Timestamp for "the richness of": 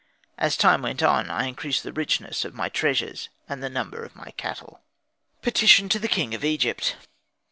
1.83-2.55